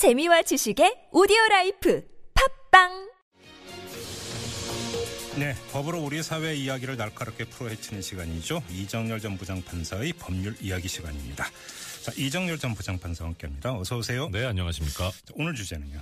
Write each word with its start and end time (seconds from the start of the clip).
재미와 0.00 0.40
지식의 0.40 1.08
오디오 1.12 1.36
라이프 1.50 2.02
팟빵 2.70 3.10
네, 5.38 5.54
법으로 5.72 6.00
우리 6.00 6.22
사회 6.22 6.54
이야기를 6.54 6.96
날카롭게 6.96 7.44
풀어헤치는 7.44 8.00
시간이죠. 8.00 8.62
이정렬 8.70 9.20
전 9.20 9.36
부장판사의 9.36 10.14
법률 10.14 10.56
이야기 10.62 10.88
시간입니다. 10.88 11.44
자, 12.02 12.12
이정렬 12.16 12.58
전 12.58 12.74
부장판사와 12.74 13.28
함께합니다. 13.28 13.78
어서 13.78 13.98
오세요. 13.98 14.30
네, 14.30 14.46
안녕하십니까. 14.46 15.10
자, 15.10 15.34
오늘 15.34 15.54
주제는요. 15.54 16.00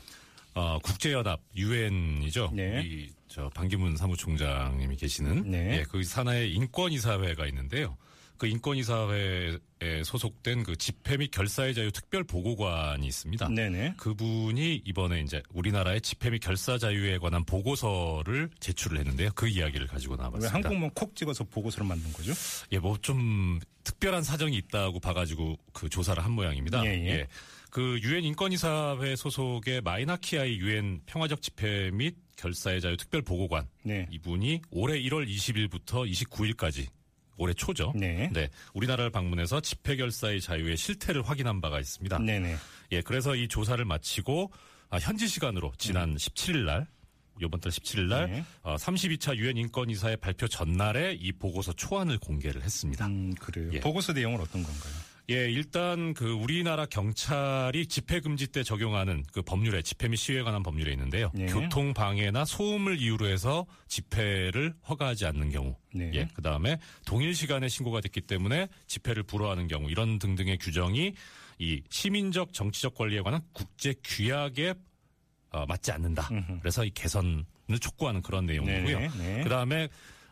어, 0.54 0.78
국제연합 0.80 1.40
유엔이죠. 1.56 2.52
네. 2.54 2.82
이, 2.84 3.10
저 3.26 3.48
반기문 3.48 3.96
사무총장님이 3.96 4.94
계시는 4.94 5.50
네. 5.50 5.78
예, 5.78 5.82
그 5.82 6.04
산하에 6.04 6.46
인권이사회가 6.46 7.48
있는데요. 7.48 7.96
그 8.38 8.46
인권이사회에 8.46 9.58
소속된 10.04 10.62
그 10.62 10.76
집회 10.76 11.16
및 11.16 11.30
결사의 11.30 11.74
자유 11.74 11.90
특별 11.90 12.22
보고관이 12.24 13.06
있습니다. 13.06 13.48
네네. 13.48 13.94
그분이 13.96 14.82
이번에 14.84 15.20
이제 15.20 15.42
우리나라의 15.50 16.00
집회 16.00 16.30
및 16.30 16.38
결사 16.38 16.78
자유에 16.78 17.18
관한 17.18 17.44
보고서를 17.44 18.48
제출을 18.60 18.98
했는데요. 18.98 19.30
그 19.34 19.48
이야기를 19.48 19.88
가지고 19.88 20.14
왜 20.14 20.18
나와봤습니다. 20.18 20.54
한국만 20.54 20.90
콕 20.94 21.14
찍어서 21.16 21.44
보고서를 21.44 21.86
만든 21.86 22.12
거죠? 22.12 22.32
예, 22.72 22.78
뭐 22.78 22.96
좀 23.02 23.58
특별한 23.84 24.22
사정이 24.22 24.56
있다고 24.56 25.00
봐가지고 25.00 25.58
그 25.72 25.88
조사를 25.88 26.22
한 26.22 26.32
모양입니다. 26.32 26.84
예, 26.84 26.90
예. 27.06 27.26
그 27.70 27.98
유엔 28.02 28.22
인권이사회 28.24 29.16
소속의 29.16 29.80
마이나키아이 29.82 30.58
유엔 30.58 31.00
평화적 31.06 31.40
집회 31.42 31.90
및 31.90 32.16
결사의 32.36 32.80
자유 32.80 32.96
특별 32.96 33.22
보고관 33.22 33.66
네. 33.82 34.06
이분이 34.10 34.62
올해 34.70 35.00
1월 35.02 35.28
20일부터 35.28 36.10
29일까지 36.10 36.86
올해 37.38 37.54
초죠. 37.54 37.92
네. 37.94 38.30
우리나라를 38.74 39.10
방문해서 39.10 39.60
집회 39.60 39.96
결사의 39.96 40.40
자유의 40.40 40.76
실태를 40.76 41.22
확인한 41.22 41.60
바가 41.60 41.80
있습니다. 41.80 42.18
네네. 42.18 42.56
예, 42.92 43.00
그래서 43.00 43.34
이 43.34 43.48
조사를 43.48 43.82
마치고 43.84 44.52
아, 44.90 44.98
현지 44.98 45.28
시간으로 45.28 45.72
지난 45.78 46.16
17일 46.16 46.64
날 46.64 46.86
이번 47.40 47.60
달 47.60 47.70
17일 47.70 48.00
날 48.08 48.30
네. 48.30 48.44
어, 48.62 48.76
32차 48.76 49.36
유엔 49.36 49.56
인권이사회 49.56 50.16
발표 50.16 50.48
전날에 50.48 51.14
이 51.14 51.32
보고서 51.32 51.72
초안을 51.72 52.18
공개를 52.18 52.62
했습니다. 52.62 53.06
음, 53.06 53.32
그래요. 53.34 53.70
예. 53.72 53.80
보고서 53.80 54.12
내용은 54.12 54.40
어떤 54.40 54.62
건가요? 54.62 54.92
예, 55.30 55.50
일단 55.50 56.14
그 56.14 56.32
우리나라 56.32 56.86
경찰이 56.86 57.86
집회 57.86 58.20
금지 58.20 58.46
때 58.46 58.62
적용하는 58.62 59.24
그 59.30 59.42
법률에 59.42 59.82
집회 59.82 60.08
및 60.08 60.16
시위에 60.16 60.42
관한 60.42 60.62
법률에 60.62 60.90
있는데요. 60.92 61.30
네. 61.34 61.46
교통 61.46 61.92
방해나 61.92 62.46
소음을 62.46 62.98
이유로 62.98 63.26
해서 63.28 63.66
집회를 63.88 64.74
허가하지 64.88 65.26
않는 65.26 65.50
경우, 65.50 65.76
네. 65.92 66.10
예, 66.14 66.28
그 66.32 66.40
다음에 66.40 66.78
동일 67.04 67.34
시간에 67.34 67.68
신고가 67.68 68.00
됐기 68.00 68.22
때문에 68.22 68.68
집회를 68.86 69.22
불허하는 69.24 69.68
경우 69.68 69.90
이런 69.90 70.18
등등의 70.18 70.58
규정이 70.58 71.12
이 71.58 71.82
시민적 71.90 72.54
정치적 72.54 72.94
권리에 72.94 73.20
관한 73.20 73.42
국제 73.52 73.94
규약에 74.02 74.74
어, 75.50 75.66
맞지 75.66 75.92
않는다. 75.92 76.28
음흠. 76.30 76.60
그래서 76.60 76.84
이 76.84 76.90
개선을 76.90 77.44
촉구하는 77.80 78.22
그런 78.22 78.46
내용이고요. 78.46 78.98
네. 78.98 79.40
그 79.42 79.48
다음에 79.48 79.88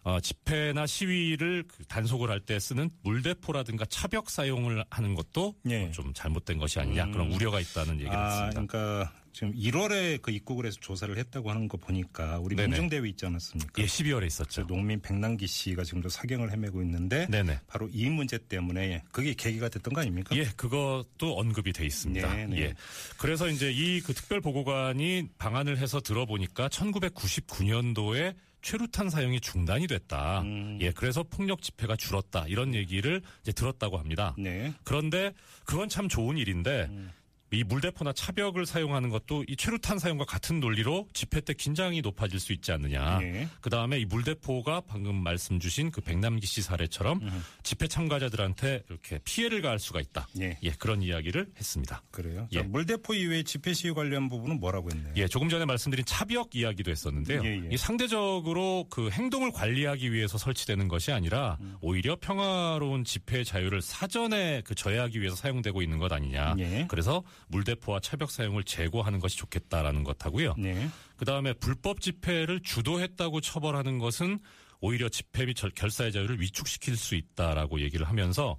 어, 0.06 0.20
집회나 0.20 0.86
시위를 0.86 1.64
그 1.66 1.84
단속을 1.86 2.30
할 2.30 2.40
때 2.46 2.60
쓰는 2.60 2.90
물대포라든가 3.02 3.86
차벽 3.86 4.30
사용을 4.30 4.84
하는 4.88 5.14
것도 5.16 5.54
예. 5.68 5.90
좀 5.90 6.12
잘못된 6.14 6.58
것이 6.58 6.78
아니냐 6.78 7.06
그런 7.10 7.32
우려가 7.32 7.58
있다는 7.58 7.94
얘기를 7.96 8.16
아, 8.16 8.44
했습니다. 8.44 8.66
그러니까 8.66 9.12
지금 9.32 9.52
1월에 9.52 10.22
그 10.22 10.30
입국을 10.30 10.64
해서 10.66 10.78
조사를 10.80 11.18
했다고 11.18 11.50
하는 11.50 11.66
거 11.66 11.76
보니까 11.76 12.38
우리 12.38 12.54
네네. 12.54 12.68
민중대회 12.68 13.08
있지 13.08 13.26
않았습니까? 13.26 13.82
예, 13.82 13.86
12월에 13.86 14.20
저 14.20 14.26
있었죠. 14.26 14.66
농민 14.68 15.00
백남기 15.00 15.48
씨가 15.48 15.82
지금도 15.82 16.08
사경을 16.08 16.52
헤매고 16.52 16.82
있는데 16.82 17.26
네네. 17.26 17.60
바로 17.66 17.88
이 17.92 18.08
문제 18.08 18.38
때문에 18.38 19.02
그게 19.10 19.34
계기가 19.34 19.68
됐던 19.68 19.92
거 19.92 20.02
아닙니까? 20.02 20.36
예, 20.36 20.44
그것도 20.56 21.36
언급이 21.36 21.72
돼 21.72 21.84
있습니다. 21.84 22.32
네, 22.32 22.46
네. 22.46 22.58
예. 22.60 22.74
그래서 23.18 23.48
이제 23.48 23.72
이 23.72 24.00
그 24.06 24.14
특별 24.14 24.40
보고관이 24.40 25.30
방안을 25.36 25.78
해서 25.78 26.00
들어보니까 26.00 26.68
1999년도에 26.68 28.36
최루탄 28.66 29.10
사용이 29.10 29.38
중단이 29.40 29.86
됐다. 29.86 30.40
음. 30.40 30.78
예, 30.80 30.90
그래서 30.90 31.22
폭력 31.22 31.62
집회가 31.62 31.94
줄었다. 31.94 32.46
이런 32.48 32.74
얘기를 32.74 33.22
이제 33.42 33.52
들었다고 33.52 33.96
합니다. 33.96 34.34
네. 34.36 34.74
그런데 34.82 35.32
그건 35.64 35.88
참 35.88 36.08
좋은 36.08 36.36
일인데 36.36 36.88
음. 36.90 37.12
이 37.56 37.64
물대포나 37.64 38.12
차벽을 38.12 38.66
사용하는 38.66 39.08
것도 39.08 39.44
이 39.48 39.56
최루탄 39.56 39.98
사용과 39.98 40.24
같은 40.26 40.60
논리로 40.60 41.08
집회 41.14 41.40
때 41.40 41.54
긴장이 41.54 42.02
높아질 42.02 42.38
수 42.38 42.52
있지 42.52 42.72
않느냐. 42.72 43.20
예. 43.22 43.48
그 43.60 43.70
다음에 43.70 43.98
이 43.98 44.04
물대포가 44.04 44.82
방금 44.82 45.16
말씀 45.16 45.58
주신 45.58 45.90
그 45.90 46.00
백남기 46.00 46.46
씨 46.46 46.60
사례처럼 46.62 47.20
집회 47.62 47.86
참가자들한테 47.86 48.82
이렇게 48.88 49.18
피해를 49.24 49.62
가할 49.62 49.78
수가 49.78 50.00
있다. 50.00 50.28
예. 50.40 50.58
예, 50.62 50.70
그런 50.72 51.02
이야기를 51.02 51.46
했습니다. 51.56 52.02
그래요. 52.10 52.48
예. 52.52 52.58
자, 52.58 52.62
물대포 52.64 53.14
이외에 53.14 53.42
집회 53.42 53.72
시위 53.72 53.92
관련 53.92 54.28
부분은 54.28 54.60
뭐라고 54.60 54.90
했나요? 54.90 55.14
예, 55.16 55.26
조금 55.26 55.48
전에 55.48 55.64
말씀드린 55.64 56.04
차벽 56.04 56.54
이야기도 56.54 56.90
했었는데요. 56.90 57.42
예, 57.44 57.48
예. 57.64 57.68
이 57.70 57.76
상대적으로 57.76 58.86
그 58.90 59.10
행동을 59.10 59.52
관리하기 59.52 60.12
위해서 60.12 60.36
설치되는 60.38 60.88
것이 60.88 61.12
아니라 61.12 61.56
음. 61.60 61.76
오히려 61.80 62.16
평화로운 62.16 63.04
집회 63.04 63.44
자유를 63.44 63.80
사전에 63.82 64.62
그 64.64 64.74
저해하기 64.74 65.20
위해서 65.20 65.36
사용되고 65.36 65.82
있는 65.82 65.98
것 65.98 66.12
아니냐. 66.12 66.54
예. 66.58 66.86
그래서 66.88 67.22
물대포와 67.48 68.00
차벽 68.00 68.30
사용을 68.30 68.64
제고하는 68.64 69.20
것이 69.20 69.36
좋겠다라는 69.38 70.04
것하고요. 70.04 70.54
네. 70.58 70.88
그다음에 71.16 71.52
불법 71.54 72.00
집회를 72.00 72.60
주도했다고 72.62 73.40
처벌하는 73.40 73.98
것은 73.98 74.38
오히려 74.80 75.08
집회 75.08 75.46
및 75.46 75.54
절- 75.54 75.70
결사의 75.70 76.12
자유를 76.12 76.40
위축시킬 76.40 76.96
수 76.96 77.14
있다라고 77.14 77.80
얘기를 77.80 78.06
하면서 78.08 78.58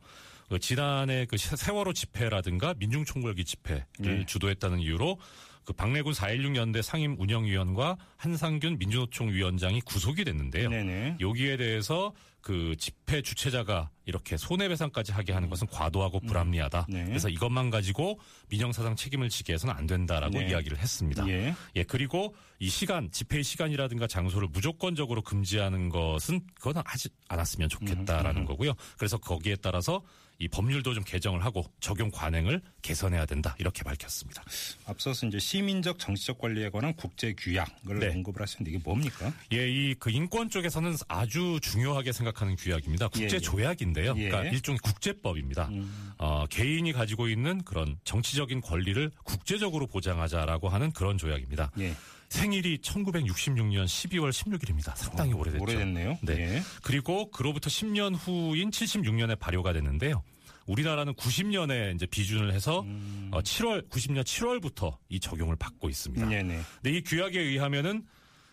그 0.49 0.59
지난해 0.59 1.25
그 1.25 1.37
세- 1.37 1.55
세월호 1.55 1.93
집회라든가 1.93 2.73
민중총궐기 2.77 3.43
집회를 3.45 3.85
네. 3.99 4.25
주도했다는 4.25 4.79
이유로 4.79 5.19
그 5.67 5.73
박래군 5.73 6.13
4.16 6.13 6.55
연대 6.55 6.81
상임 6.81 7.17
운영위원과 7.19 7.97
한상균 8.15 8.77
민주노총 8.79 9.33
위원장이 9.33 9.81
구속이 9.81 10.23
됐는데요. 10.23 10.69
네네. 10.69 11.17
여기에 11.19 11.57
대해서 11.57 12.13
그 12.39 12.77
집회 12.79 13.21
주최자가 13.21 13.89
이렇게 14.05 14.37
손해배상까지 14.37 15.11
하게 15.11 15.33
하는 15.33 15.49
것은 15.49 15.67
과도하고 15.67 16.21
불합리하다. 16.21 16.85
네. 16.87 17.03
그래서 17.03 17.27
이것만 17.27 17.69
가지고 17.69 18.17
민영사상 18.47 18.95
책임을 18.95 19.27
지게 19.27 19.51
해서는 19.51 19.75
안 19.75 19.87
된다라고 19.87 20.39
네. 20.39 20.47
이야기를 20.47 20.77
했습니다. 20.77 21.27
예. 21.27 21.53
예, 21.75 21.83
그리고 21.83 22.33
이 22.59 22.69
시간, 22.69 23.11
집회의 23.11 23.43
시간이라든가 23.43 24.07
장소를 24.07 24.47
무조건적으로 24.47 25.21
금지하는 25.21 25.89
것은 25.89 26.39
그건 26.53 26.81
하지 26.85 27.09
않았으면 27.27 27.67
좋겠다라는 27.67 28.45
거고요. 28.45 28.71
그래서 28.97 29.17
거기에 29.17 29.57
따라서 29.57 30.01
이 30.39 30.47
법률도 30.47 30.93
좀 30.93 31.03
개정을 31.03 31.43
하고 31.43 31.65
적용 31.79 32.11
관행을 32.11 32.61
개선해야 32.81 33.25
된다. 33.25 33.55
이렇게 33.59 33.83
밝혔습니다. 33.83 34.43
앞서서 34.85 35.27
이제 35.27 35.39
시 35.39 35.56
민적 35.61 35.99
정치적 35.99 36.37
관리에 36.39 36.69
관한 36.69 36.93
국제 36.95 37.33
규약을 37.37 37.99
네. 37.99 38.07
언급을 38.09 38.41
하셨는데 38.41 38.71
이게 38.71 38.79
뭡니까? 38.83 39.31
예, 39.53 39.69
이 39.69 39.95
그 39.99 40.09
인권 40.11 40.49
쪽에서는 40.49 40.95
아주 41.07 41.59
중요하게 41.61 42.11
생각하는 42.11 42.55
규약입니다. 42.55 43.07
국제 43.07 43.23
예, 43.25 43.29
예. 43.35 43.39
조약인데요. 43.39 44.13
예. 44.17 44.29
그러니까 44.29 44.51
일종의 44.51 44.79
국제법입니다. 44.79 45.69
어, 46.17 46.45
개인이 46.49 46.91
가지고 46.93 47.27
있는 47.27 47.63
그런 47.63 47.97
정치적인 48.03 48.61
권리를 48.61 49.11
국제적으로 49.23 49.87
보장하자라고 49.87 50.69
하는 50.69 50.91
그런 50.91 51.17
조약입니다. 51.17 51.71
예. 51.79 51.93
생일이 52.29 52.79
1966년 52.79 53.85
12월 53.85 54.31
16일입니다. 54.31 54.95
상당히 54.95 55.33
오래됐죠. 55.33 55.63
오래됐네요. 55.63 56.17
네. 56.21 56.33
예. 56.57 56.61
그리고 56.83 57.31
그로부터 57.31 57.69
10년 57.69 58.15
후인 58.17 58.69
76년에 58.71 59.39
발효가 59.39 59.73
됐는데요. 59.73 60.23
우리나라는 60.67 61.13
90년에 61.13 61.95
이제 61.95 62.05
비준을 62.05 62.53
해서 62.53 62.81
음. 62.81 63.29
어, 63.31 63.41
7월 63.41 63.89
90년 63.89 64.23
7월부터 64.23 64.97
이 65.09 65.19
적용을 65.19 65.55
받고 65.55 65.89
있습니다. 65.89 66.27
네네. 66.27 66.61
근데 66.81 66.97
이 66.97 67.01
규약에 67.01 67.39
의하면은 67.39 68.05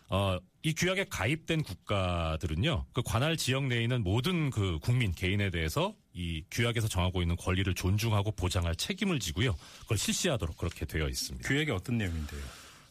어, 0.08 0.38
이 0.62 0.74
규약에 0.74 1.06
가입된 1.10 1.62
국가들은요, 1.62 2.86
그 2.92 3.02
관할 3.04 3.36
지역 3.36 3.66
내에 3.66 3.82
있는 3.82 4.02
모든 4.02 4.50
그 4.50 4.78
국민 4.80 5.12
개인에 5.12 5.50
대해서 5.50 5.94
이 6.12 6.44
규약에서 6.50 6.88
정하고 6.88 7.20
있는 7.20 7.36
권리를 7.36 7.72
존중하고 7.74 8.32
보장할 8.32 8.76
책임을 8.76 9.18
지고요, 9.18 9.56
그걸 9.80 9.98
실시하도록 9.98 10.56
그렇게 10.56 10.86
되어 10.86 11.08
있습니다. 11.08 11.48
규약이 11.48 11.70
어떤 11.70 11.98
내용인데요? 11.98 12.40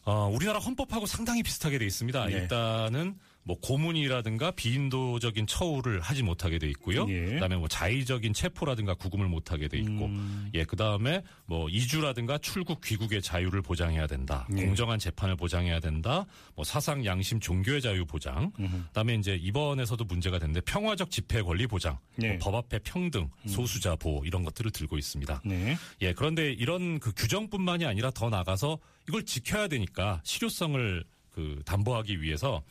어, 0.04 0.28
우리나라 0.28 0.58
헌법하고 0.58 1.06
상당히 1.06 1.42
비슷하게 1.42 1.78
돼 1.78 1.86
있습니다. 1.86 2.26
네. 2.26 2.32
일단은 2.32 3.18
뭐 3.44 3.56
고문이라든가 3.60 4.50
비인도적인 4.52 5.46
처우를 5.46 6.00
하지 6.00 6.22
못하게 6.22 6.58
돼 6.58 6.68
있고요. 6.70 7.06
예. 7.08 7.26
그다음에 7.26 7.56
뭐 7.56 7.68
자의적인 7.68 8.32
체포라든가 8.32 8.94
구금을 8.94 9.28
못하게 9.28 9.68
돼 9.68 9.78
있고, 9.78 10.06
음. 10.06 10.50
예, 10.54 10.64
그다음에 10.64 11.22
뭐 11.46 11.68
이주라든가 11.68 12.38
출국 12.38 12.80
귀국의 12.80 13.20
자유를 13.22 13.62
보장해야 13.62 14.06
된다. 14.06 14.48
예. 14.56 14.64
공정한 14.64 14.98
재판을 14.98 15.36
보장해야 15.36 15.80
된다. 15.80 16.24
뭐 16.54 16.64
사상 16.64 17.04
양심 17.04 17.38
종교의 17.38 17.82
자유 17.82 18.06
보장. 18.06 18.50
그다음에 18.88 19.14
이제 19.14 19.36
이번에서도 19.36 20.02
문제가 20.04 20.38
됐는데 20.38 20.62
평화적 20.62 21.10
집회 21.10 21.42
권리 21.42 21.66
보장, 21.66 21.98
네. 22.16 22.30
뭐법 22.30 22.54
앞에 22.54 22.78
평등, 22.80 23.28
음. 23.42 23.48
소수자 23.48 23.94
보호 23.96 24.24
이런 24.24 24.42
것들을 24.44 24.70
들고 24.70 24.96
있습니다. 24.96 25.42
네. 25.44 25.76
예, 26.00 26.12
그런데 26.14 26.50
이런 26.52 26.98
그 26.98 27.12
규정뿐만이 27.14 27.84
아니라 27.84 28.10
더 28.10 28.30
나가서 28.30 28.78
이걸 29.08 29.24
지켜야 29.24 29.68
되니까 29.68 30.22
실효성을 30.24 31.04
그 31.30 31.60
담보하기 31.66 32.22
위해서 32.22 32.62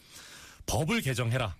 법을 0.65 1.01
개정해라. 1.01 1.55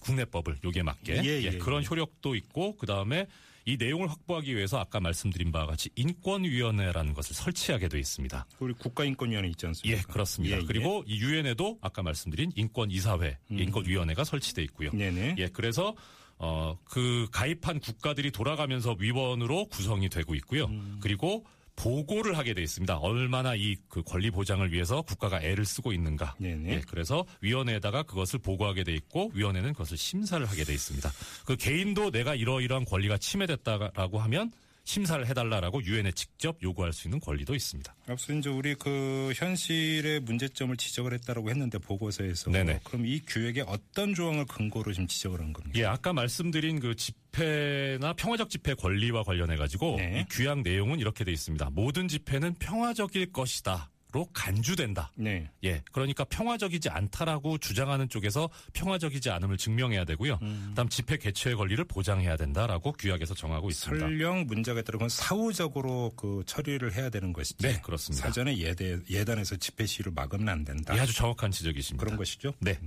국내법을 0.00 0.58
여기에 0.64 0.82
맞게 0.84 1.22
예, 1.24 1.42
예, 1.42 1.58
그런 1.58 1.84
효력도 1.84 2.36
있고 2.36 2.76
그 2.76 2.86
다음에 2.86 3.26
이 3.64 3.76
내용을 3.76 4.08
확보하기 4.08 4.56
위해서 4.56 4.78
아까 4.78 4.98
말씀드린 4.98 5.52
바와 5.52 5.66
같이 5.66 5.90
인권위원회라는 5.96 7.12
것을 7.12 7.34
설치하게 7.34 7.88
돼 7.88 7.98
있습니다. 7.98 8.46
우리 8.60 8.72
국가인권위원회 8.72 9.48
있지 9.50 9.66
않습니까? 9.66 9.98
예, 9.98 10.02
그렇습니다. 10.10 10.56
예, 10.56 10.62
예. 10.62 10.64
그리고 10.64 11.04
이 11.06 11.18
유엔에도 11.18 11.78
아까 11.82 12.02
말씀드린 12.02 12.50
인권이사회, 12.54 13.36
인권위원회가 13.50 14.24
설치돼 14.24 14.62
있고요. 14.62 14.90
음. 14.94 14.98
네네. 14.98 15.34
예, 15.38 15.48
그래서 15.48 15.94
어, 16.38 16.78
그 16.84 17.26
가입한 17.30 17.80
국가들이 17.80 18.30
돌아가면서 18.30 18.96
위원으로 18.98 19.66
구성이 19.66 20.08
되고 20.08 20.34
있고요. 20.36 20.66
음. 20.66 20.98
그리고 21.00 21.44
보고를 21.78 22.36
하게 22.36 22.54
돼 22.54 22.62
있습니다. 22.62 22.98
얼마나 22.98 23.54
이 23.54 23.76
그 23.88 24.02
권리 24.02 24.30
보장을 24.30 24.70
위해서 24.72 25.02
국가가 25.02 25.40
애를 25.42 25.64
쓰고 25.64 25.92
있는가. 25.92 26.36
네네. 26.38 26.70
예, 26.70 26.80
그래서 26.88 27.24
위원회에다가 27.40 28.02
그것을 28.02 28.38
보고하게 28.38 28.84
돼 28.84 28.92
있고 28.94 29.30
위원회는 29.34 29.72
그것을 29.72 29.96
심사를 29.96 30.44
하게 30.44 30.64
돼 30.64 30.74
있습니다. 30.74 31.10
그 31.46 31.56
개인도 31.56 32.10
내가 32.10 32.34
이러이러한 32.34 32.84
권리가 32.84 33.18
침해됐다라고 33.18 34.18
하면 34.18 34.52
심사를 34.88 35.26
해달라라고 35.26 35.84
유엔에 35.84 36.12
직접 36.12 36.56
요구할 36.62 36.94
수 36.94 37.08
있는 37.08 37.20
권리도 37.20 37.54
있습니다. 37.54 37.94
앞서 38.08 38.32
이제 38.32 38.48
우리 38.48 38.74
그 38.74 39.34
현실의 39.36 40.20
문제점을 40.20 40.74
지적을 40.78 41.12
했다라고 41.12 41.50
했는데 41.50 41.76
보고서에서 41.76 42.50
네네. 42.50 42.80
그럼 42.84 43.04
이 43.04 43.20
규약에 43.20 43.64
어떤 43.66 44.14
조항을 44.14 44.46
근거로 44.46 44.90
지금 44.94 45.06
지적을 45.06 45.40
한 45.40 45.52
겁니까? 45.52 45.78
예, 45.78 45.84
아까 45.84 46.14
말씀드린 46.14 46.80
그 46.80 46.96
집회나 46.96 48.14
평화적 48.14 48.48
집회 48.48 48.72
권리와 48.72 49.24
관련해 49.24 49.56
가지고 49.56 49.96
네. 49.98 50.20
이 50.20 50.24
규약 50.30 50.62
내용은 50.62 51.00
이렇게 51.00 51.22
돼 51.22 51.32
있습니다. 51.32 51.68
모든 51.72 52.08
집회는 52.08 52.54
평화적일 52.54 53.30
것이다. 53.30 53.90
로 54.10 54.26
간주된다. 54.32 55.12
네. 55.16 55.50
예, 55.64 55.82
그러니까 55.92 56.24
평화적이지 56.24 56.88
않다라고 56.88 57.58
주장하는 57.58 58.08
쪽에서 58.08 58.48
평화적이지 58.72 59.28
않음을 59.28 59.58
증명해야 59.58 60.06
되고요. 60.06 60.38
그다음 60.38 60.88
집회 60.88 61.18
개최의 61.18 61.56
권리를 61.56 61.84
보장해야 61.84 62.38
된다라고 62.38 62.92
규약에서 62.92 63.34
정하고 63.34 63.68
있습니다. 63.68 64.06
설령 64.06 64.46
문제가 64.46 64.80
있다면 64.80 65.10
사후적으로 65.10 66.12
그 66.16 66.42
처리를 66.46 66.94
해야 66.94 67.10
되는 67.10 67.34
것이지. 67.34 67.58
네, 67.58 67.82
그렇습니다. 67.82 68.26
사전에 68.26 68.56
예대, 68.56 68.98
예단해서 69.10 69.56
집회 69.56 69.84
시위를 69.84 70.12
막으면 70.12 70.48
안 70.48 70.64
된다. 70.64 70.96
예, 70.96 71.00
아주 71.00 71.12
정확한 71.14 71.50
지적이십니다. 71.50 72.02
그런 72.02 72.16
것이죠. 72.16 72.54
네. 72.60 72.78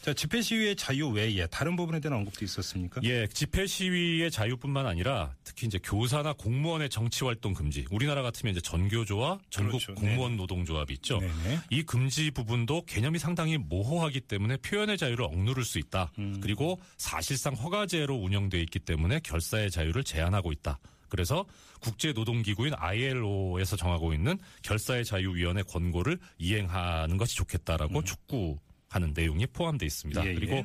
자, 0.00 0.14
집회 0.14 0.40
시위의 0.40 0.76
자유 0.76 1.08
외에 1.08 1.46
다른 1.48 1.76
부분에 1.76 2.00
대한 2.00 2.16
언급도 2.18 2.42
있었습니까? 2.42 3.02
예, 3.04 3.26
집회 3.26 3.66
시위의 3.66 4.30
자유뿐만 4.30 4.86
아니라 4.86 5.34
특히 5.44 5.66
이제 5.66 5.78
교사나 5.82 6.32
공무원의 6.32 6.88
정치 6.88 7.22
활동 7.24 7.52
금지. 7.52 7.84
우리나라 7.90 8.22
같으면 8.22 8.52
이제 8.52 8.62
전교조와 8.62 9.40
전국 9.50 9.82
그렇죠. 9.84 9.94
공무원 9.94 10.38
노동 10.38 10.53
조합이 10.64 10.94
있죠. 10.94 11.18
네네. 11.18 11.60
이 11.70 11.82
금지 11.82 12.30
부분도 12.30 12.82
개념이 12.86 13.18
상당히 13.18 13.58
모호하기 13.58 14.20
때문에 14.20 14.58
표현의 14.58 14.98
자유를 14.98 15.24
억누를 15.24 15.64
수 15.64 15.78
있다. 15.78 16.12
음. 16.18 16.38
그리고 16.40 16.78
사실상 16.98 17.54
허가제로 17.54 18.14
운영돼 18.14 18.60
있기 18.60 18.78
때문에 18.78 19.20
결사의 19.24 19.70
자유를 19.70 20.04
제한하고 20.04 20.52
있다. 20.52 20.78
그래서 21.08 21.44
국제노동기구인 21.80 22.74
ILO에서 22.76 23.76
정하고 23.76 24.12
있는 24.12 24.38
결사의 24.62 25.04
자유위원회 25.04 25.62
권고를 25.62 26.18
이행하는 26.38 27.16
것이 27.16 27.36
좋겠다라고 27.36 28.02
촉구하는 28.02 29.12
내용이 29.14 29.46
포함되어 29.46 29.86
있습니다. 29.86 30.22
음. 30.22 30.26
예, 30.26 30.30
예. 30.30 30.34
그리고 30.34 30.64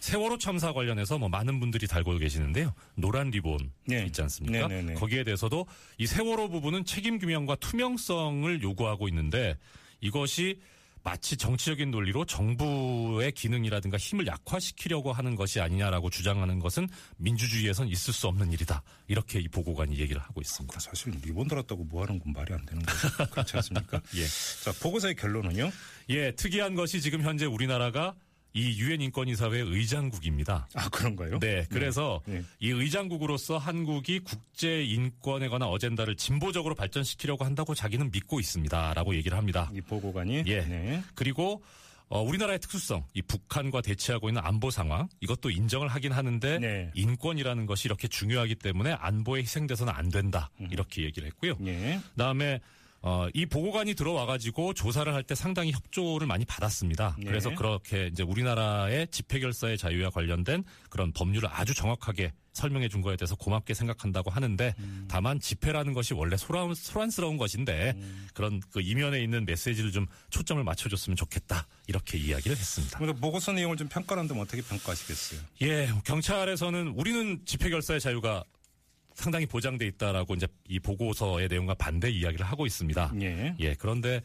세월호 0.00 0.38
참사 0.38 0.72
관련해서 0.72 1.18
뭐 1.18 1.28
많은 1.28 1.60
분들이 1.60 1.86
달고 1.86 2.16
계시는데요. 2.18 2.74
노란 2.96 3.30
리본 3.30 3.70
네. 3.86 4.04
있지 4.06 4.22
않습니까? 4.22 4.66
네, 4.66 4.76
네, 4.76 4.82
네. 4.82 4.94
거기에 4.94 5.24
대해서도 5.24 5.66
이 5.98 6.06
세월호 6.06 6.48
부분은 6.48 6.84
책임 6.84 7.18
규명과 7.18 7.56
투명성을 7.56 8.62
요구하고 8.62 9.08
있는데 9.08 9.56
이것이 10.00 10.58
마치 11.02 11.36
정치적인 11.36 11.90
논리로 11.90 12.26
정부의 12.26 13.32
기능이라든가 13.32 13.96
힘을 13.96 14.26
약화시키려고 14.26 15.12
하는 15.12 15.34
것이 15.34 15.60
아니냐라고 15.60 16.10
주장하는 16.10 16.58
것은 16.58 16.88
민주주의에선 17.16 17.88
있을 17.88 18.12
수 18.12 18.28
없는 18.28 18.52
일이다. 18.52 18.82
이렇게 19.08 19.40
이 19.40 19.48
보고관이 19.48 19.98
얘기를 19.98 20.20
하고 20.20 20.40
있습니다. 20.42 20.78
사실 20.78 21.12
리본 21.24 21.48
달았다고 21.48 21.84
뭐 21.84 22.02
하는 22.02 22.18
건 22.18 22.32
말이 22.34 22.52
안 22.52 22.64
되는 22.66 22.82
거죠. 22.82 23.30
그렇지 23.30 23.56
않습니까? 23.56 24.00
예. 24.16 24.26
자, 24.62 24.72
보고서의 24.82 25.14
결론은요? 25.14 25.70
예, 26.10 26.32
특이한 26.32 26.74
것이 26.74 27.00
지금 27.00 27.22
현재 27.22 27.46
우리나라가 27.46 28.14
이 28.52 28.80
유엔 28.80 29.00
인권이사회 29.00 29.60
의장국입니다. 29.60 30.68
아, 30.74 30.88
그런가요? 30.88 31.38
네, 31.38 31.64
그래서 31.70 32.20
네. 32.26 32.42
이 32.58 32.70
의장국으로서 32.70 33.58
한국이 33.58 34.20
국제 34.20 34.82
인권에 34.82 35.48
관한 35.48 35.68
어젠다를 35.68 36.16
진보적으로 36.16 36.74
발전시키려고 36.74 37.44
한다고 37.44 37.74
자기는 37.74 38.10
믿고 38.10 38.40
있습니다라고 38.40 39.14
얘기를 39.14 39.38
합니다. 39.38 39.70
이 39.74 39.80
보고관이 39.80 40.44
예. 40.46 40.62
네. 40.62 41.02
그리고 41.14 41.62
어, 42.08 42.20
우리나라의 42.22 42.58
특수성, 42.58 43.04
이 43.14 43.22
북한과 43.22 43.82
대치하고 43.82 44.30
있는 44.30 44.42
안보 44.44 44.70
상황 44.70 45.08
이것도 45.20 45.50
인정을 45.50 45.86
하긴 45.86 46.10
하는데 46.10 46.58
네. 46.58 46.90
인권이라는 46.94 47.66
것이 47.66 47.86
이렇게 47.86 48.08
중요하기 48.08 48.56
때문에 48.56 48.92
안보에 48.94 49.42
희생돼서는 49.42 49.92
안 49.94 50.08
된다 50.08 50.50
이렇게 50.70 51.04
얘기를 51.04 51.28
했고요. 51.28 51.54
예. 51.66 52.00
그다음에 52.14 52.58
어, 53.02 53.28
이 53.32 53.46
보고관이 53.46 53.94
들어와가지고 53.94 54.74
조사를 54.74 55.12
할 55.14 55.20
때 55.22 55.34
상당히 55.34 55.70
협조를 55.72 56.26
많이 56.26 56.44
받았습니다. 56.44 57.14
네. 57.18 57.26
그래서 57.26 57.54
그렇게 57.54 58.08
이제 58.08 58.22
우리나라의 58.22 59.08
집회결사의 59.08 59.78
자유와 59.78 60.10
관련된 60.10 60.64
그런 60.88 61.12
법률을 61.12 61.48
아주 61.52 61.74
정확하게 61.74 62.32
설명해 62.52 62.88
준 62.88 63.00
거에 63.00 63.16
대해서 63.16 63.36
고맙게 63.36 63.74
생각한다고 63.74 64.30
하는데 64.30 64.74
음. 64.78 65.06
다만 65.08 65.38
집회라는 65.38 65.92
것이 65.92 66.14
원래 66.14 66.36
소란, 66.36 66.74
소란스러운 66.74 67.36
것인데 67.36 67.92
음. 67.96 68.28
그런 68.34 68.60
그 68.72 68.80
이면에 68.80 69.22
있는 69.22 69.44
메시지를 69.44 69.92
좀 69.92 70.06
초점을 70.30 70.62
맞춰줬으면 70.64 71.16
좋겠다 71.16 71.66
이렇게 71.86 72.18
이야기를 72.18 72.56
했습니다. 72.56 72.98
그래서 72.98 73.14
보고서 73.14 73.52
내용을 73.52 73.76
좀 73.76 73.88
평가한다면 73.88 74.42
어떻게 74.42 74.62
평가하시겠어요? 74.62 75.40
예, 75.62 75.90
경찰에서는 76.04 76.88
우리는 76.88 77.40
집회결사의 77.44 78.00
자유가 78.00 78.42
상당히 79.20 79.46
보장돼 79.46 79.86
있다라고 79.86 80.34
이제 80.34 80.46
이 80.68 80.78
보고서의 80.78 81.48
내용과 81.48 81.74
반대 81.74 82.10
이야기를 82.10 82.44
하고 82.46 82.66
있습니다. 82.66 83.12
예. 83.20 83.54
예, 83.60 83.74
그런데 83.74 84.20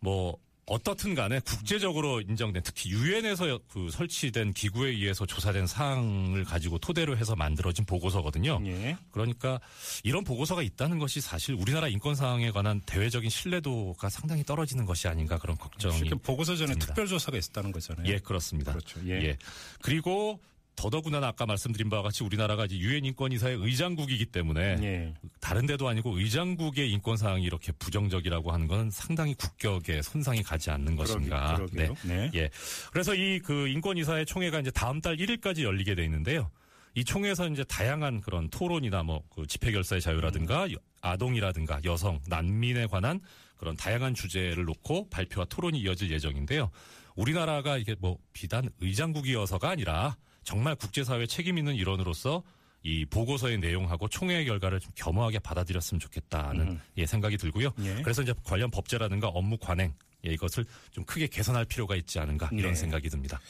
뭐 0.00 0.36
어떻든 0.66 1.14
간에 1.14 1.38
국제적으로 1.40 2.20
인정된 2.20 2.62
특히 2.64 2.90
유엔에서 2.90 3.60
그 3.68 3.88
설치된 3.90 4.52
기구에 4.52 4.90
의해서 4.90 5.24
조사된 5.24 5.68
사항을 5.68 6.42
가지고 6.44 6.78
토대로 6.78 7.16
해서 7.16 7.36
만들어진 7.36 7.84
보고서거든요. 7.84 8.60
예. 8.66 8.96
그러니까 9.12 9.60
이런 10.02 10.24
보고서가 10.24 10.62
있다는 10.62 10.98
것이 10.98 11.20
사실 11.20 11.54
우리나라 11.54 11.86
인권 11.86 12.16
사항에 12.16 12.50
관한 12.50 12.80
대외적인 12.84 13.30
신뢰도가 13.30 14.08
상당히 14.08 14.42
떨어지는 14.42 14.86
것이 14.86 15.06
아닌가 15.06 15.38
그런 15.38 15.56
걱정이 15.56 16.10
그 16.10 16.16
보고서 16.16 16.56
전에 16.56 16.72
듭니다. 16.72 16.86
특별 16.86 17.06
조사가 17.06 17.38
있었다는 17.38 17.70
거잖아요. 17.70 18.12
예, 18.12 18.18
그렇습니다. 18.18 18.72
그렇죠. 18.72 19.00
예. 19.08 19.36
그리고 19.82 20.40
더더군다나 20.76 21.28
아까 21.28 21.46
말씀드린 21.46 21.88
바와 21.88 22.02
같이 22.02 22.22
우리나라가 22.22 22.66
이제 22.66 22.76
유엔 22.78 23.04
인권이사의 23.06 23.56
의장국이기 23.60 24.26
때문에 24.26 24.76
예. 24.82 25.14
다른 25.40 25.64
데도 25.66 25.88
아니고 25.88 26.18
의장국의 26.18 26.90
인권 26.92 27.16
사항이 27.16 27.42
이렇게 27.44 27.72
부정적이라고 27.72 28.52
하는 28.52 28.66
건 28.68 28.90
상당히 28.90 29.34
국격에 29.34 30.02
손상이 30.02 30.42
가지 30.42 30.70
않는 30.70 30.94
것인가. 30.96 31.54
그러게, 31.56 31.72
그러게요. 31.86 31.94
네. 32.04 32.30
예. 32.34 32.50
그래서 32.92 33.14
이 33.14 33.40
그 33.42 33.68
인권이사의 33.68 34.26
총회가 34.26 34.60
이제 34.60 34.70
다음 34.70 35.00
달 35.00 35.16
1일까지 35.16 35.62
열리게 35.62 35.94
돼 35.94 36.04
있는데요. 36.04 36.50
이 36.94 37.04
총회에서 37.04 37.48
이제 37.48 37.64
다양한 37.64 38.20
그런 38.20 38.48
토론이나 38.50 39.02
뭐 39.02 39.22
그 39.30 39.46
집회 39.46 39.70
결사의 39.72 40.00
자유라든가 40.00 40.70
여- 40.72 40.76
아동이라든가 41.02 41.80
여성, 41.84 42.20
난민에 42.26 42.86
관한 42.86 43.20
그런 43.56 43.76
다양한 43.76 44.14
주제를 44.14 44.64
놓고 44.64 45.08
발표와 45.10 45.46
토론이 45.46 45.78
이어질 45.80 46.10
예정인데요. 46.10 46.70
우리나라가 47.14 47.78
이게 47.78 47.94
뭐 47.98 48.18
비단 48.32 48.68
의장국이어서가 48.80 49.70
아니라 49.70 50.16
정말 50.46 50.76
국제사회 50.76 51.26
책임 51.26 51.58
있는 51.58 51.74
일원으로서 51.74 52.42
이 52.82 53.04
보고서의 53.04 53.58
내용하고 53.58 54.08
총회 54.08 54.44
결과를 54.44 54.78
좀 54.78 54.92
겸허하게 54.94 55.40
받아들였으면 55.40 55.98
좋겠다는 55.98 56.80
예, 56.98 57.04
생각이 57.04 57.36
들고요. 57.36 57.72
예. 57.80 58.00
그래서 58.00 58.22
이제 58.22 58.32
관련 58.44 58.70
법제라든가 58.70 59.26
업무 59.26 59.58
관행 59.58 59.92
예, 60.24 60.30
이것을 60.30 60.64
좀 60.92 61.04
크게 61.04 61.26
개선할 61.26 61.64
필요가 61.64 61.96
있지 61.96 62.20
않은가 62.20 62.48
이런 62.52 62.74
네. 62.74 62.74
생각이 62.76 63.08
듭니다. 63.10 63.40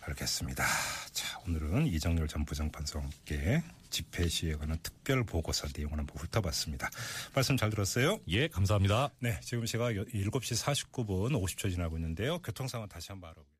알겠습니다. 0.00 0.64
자, 1.12 1.38
오늘은 1.46 1.86
이정열 1.88 2.26
전 2.26 2.46
부장판사와 2.46 3.04
함께 3.04 3.62
집회 3.90 4.26
시에 4.26 4.54
관한 4.54 4.78
특별 4.82 5.22
보고서 5.24 5.68
내용을 5.76 5.98
한번 5.98 6.16
훑어봤습니다. 6.16 6.88
말씀 7.34 7.58
잘 7.58 7.68
들었어요? 7.68 8.18
예, 8.28 8.48
감사합니다. 8.48 9.10
네, 9.18 9.38
지금 9.42 9.66
시각 9.66 9.90
7시 9.90 10.88
49분 10.90 11.32
50초 11.32 11.70
지나고 11.70 11.98
있는데요. 11.98 12.38
교통 12.38 12.66
상황 12.66 12.88
다시 12.88 13.12
한번 13.12 13.28
알아보겠습니다. 13.28 13.59